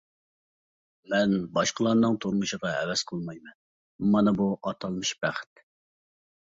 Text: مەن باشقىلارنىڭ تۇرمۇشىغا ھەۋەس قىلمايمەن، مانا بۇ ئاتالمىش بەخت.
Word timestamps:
مەن 1.13 1.35
باشقىلارنىڭ 1.59 2.17
تۇرمۇشىغا 2.25 2.73
ھەۋەس 2.79 3.07
قىلمايمەن، 3.13 3.57
مانا 4.17 4.35
بۇ 4.43 4.53
ئاتالمىش 4.59 5.17
بەخت. 5.25 5.69